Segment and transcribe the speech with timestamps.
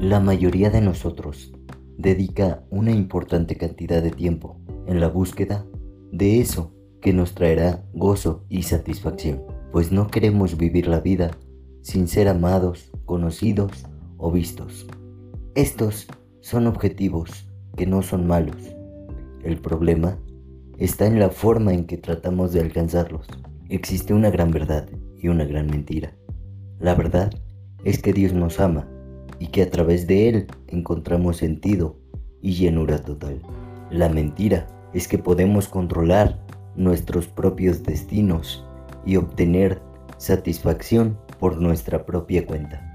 [0.00, 1.52] La mayoría de nosotros
[1.98, 5.66] dedica una importante cantidad de tiempo en la búsqueda
[6.10, 9.42] de eso que nos traerá gozo y satisfacción,
[9.72, 11.32] pues no queremos vivir la vida
[11.82, 13.72] sin ser amados, conocidos
[14.16, 14.86] o vistos.
[15.54, 16.06] Estos
[16.40, 17.46] son objetivos
[17.76, 18.74] que no son malos.
[19.44, 20.18] El problema
[20.78, 23.26] está en la forma en que tratamos de alcanzarlos.
[23.68, 24.88] Existe una gran verdad
[25.18, 26.16] y una gran mentira.
[26.78, 27.30] La verdad
[27.84, 28.88] es que Dios nos ama
[29.40, 31.96] y que a través de Él encontramos sentido
[32.40, 33.40] y llenura total.
[33.90, 36.38] La mentira es que podemos controlar
[36.76, 38.64] nuestros propios destinos
[39.04, 39.82] y obtener
[40.18, 42.89] satisfacción por nuestra propia cuenta.